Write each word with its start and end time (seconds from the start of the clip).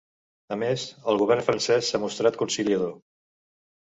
A 0.53 0.55
més, 0.61 0.85
el 1.11 1.19
govern 1.21 1.45
francès 1.49 1.89
s’ha 1.89 2.01
mostrat 2.05 2.39
conciliador. 2.43 2.97